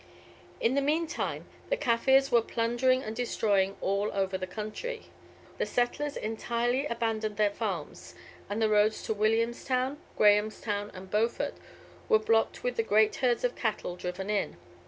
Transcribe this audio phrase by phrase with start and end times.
[0.59, 5.11] In the meantime, the Kaffirs were plundering and destroying all over the country.
[5.59, 8.15] The settlers entirely abandoned their farms;
[8.49, 11.53] and the roads to Williamstown, Grahamstown, and Beaufort
[12.09, 14.57] were blocked with the great herds of cattle driven in.